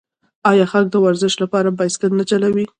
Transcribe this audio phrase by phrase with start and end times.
[0.49, 2.65] آیا خلک د ورزش لپاره بایسکل نه چلوي؟